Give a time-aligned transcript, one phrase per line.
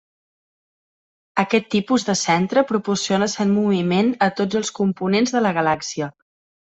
[1.41, 6.09] Aquest tipus de centre proporciona cert moviment a tots els components de la galàxia.